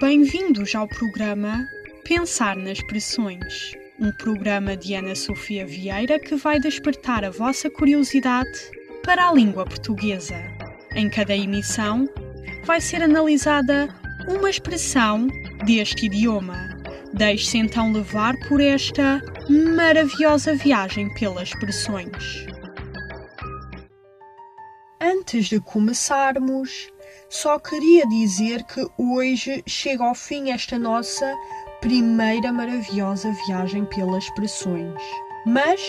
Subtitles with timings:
[0.00, 1.68] Bem-vindos ao programa
[2.02, 8.70] Pensar nas Pressões, um programa de Ana Sofia Vieira que vai despertar a vossa curiosidade
[9.04, 10.36] para a língua portuguesa.
[10.94, 12.08] Em cada emissão,
[12.64, 13.94] vai ser analisada
[14.26, 15.28] uma expressão
[15.66, 16.70] deste idioma.
[17.12, 19.20] Deixe-se então levar por esta
[19.76, 22.46] maravilhosa viagem pelas expressões.
[24.98, 26.88] Antes de começarmos,
[27.28, 31.34] só queria dizer que hoje chega ao fim esta nossa
[31.80, 35.00] primeira maravilhosa viagem pelas expressões.
[35.44, 35.80] Mas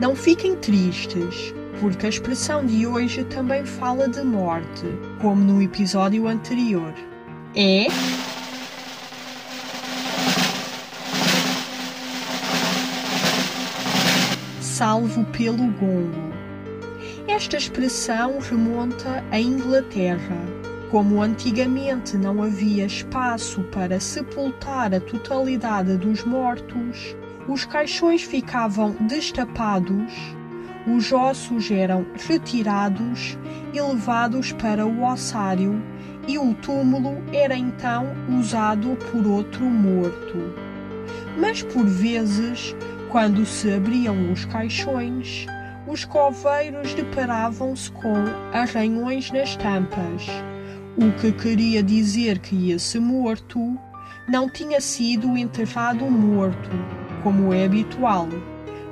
[0.00, 4.86] não fiquem tristes, porque a expressão de hoje também fala de morte,
[5.20, 6.94] como no episódio anterior.
[7.54, 7.86] É.
[14.60, 16.31] Salvo pelo gongo.
[17.28, 20.36] Esta expressão remonta à Inglaterra.
[20.90, 27.16] Como antigamente não havia espaço para sepultar a totalidade dos mortos,
[27.48, 30.12] os caixões ficavam destapados,
[30.86, 33.38] os ossos eram retirados
[33.72, 35.80] e levados para o ossário,
[36.26, 38.06] e o túmulo era então
[38.38, 40.54] usado por outro morto.
[41.38, 42.76] Mas por vezes,
[43.08, 45.46] quando se abriam os caixões,
[45.92, 48.14] os coveiros deparavam-se com
[48.50, 50.26] arranhões nas tampas,
[50.96, 53.78] o que queria dizer que esse morto
[54.26, 56.70] não tinha sido enterrado morto,
[57.22, 58.26] como é habitual,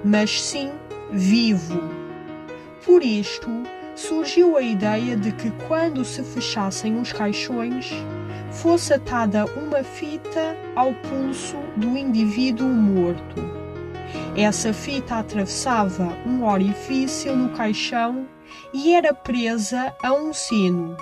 [0.04, 0.72] mas sim
[1.10, 1.80] vivo.
[2.84, 3.48] Por isto,
[3.96, 7.90] surgiu a ideia de que quando se fechassem os caixões,
[8.50, 13.69] fosse atada uma fita ao pulso do indivíduo morto
[14.36, 18.26] essa fita atravessava um orifício no caixão
[18.72, 20.96] e era presa a um sino.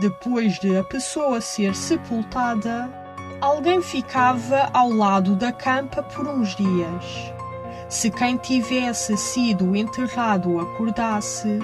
[0.00, 2.90] Depois de a pessoa ser sepultada,
[3.40, 7.32] alguém ficava ao lado da campa por uns dias.
[7.88, 11.58] Se quem tivesse sido enterrado acordasse,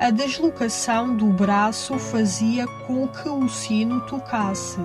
[0.00, 4.80] a deslocação do braço fazia com que o sino tocasse.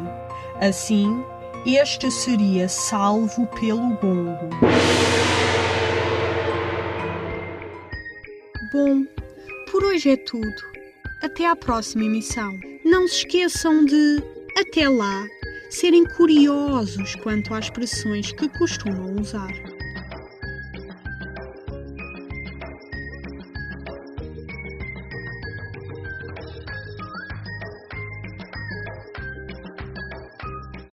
[0.60, 1.24] Assim,
[1.66, 4.50] este seria salvo pelo gongo.
[8.72, 9.06] Bom,
[9.70, 10.56] por hoje é tudo.
[11.22, 12.58] Até à próxima emissão.
[12.86, 14.24] Não se esqueçam de,
[14.58, 15.28] até lá,
[15.70, 19.52] serem curiosos quanto às expressões que costumam usar.